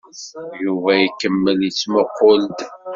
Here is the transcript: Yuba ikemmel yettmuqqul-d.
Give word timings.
Yuba 0.63 0.91
ikemmel 1.07 1.57
yettmuqqul-d. 1.65 2.57